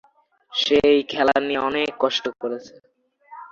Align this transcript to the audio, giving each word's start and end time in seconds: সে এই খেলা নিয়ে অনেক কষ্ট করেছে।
সে 0.53 0.77
এই 0.91 1.01
খেলা 1.03 1.35
নিয়ে 1.39 1.61
অনেক 1.69 1.89
কষ্ট 1.99 2.25
করেছে। 2.41 2.73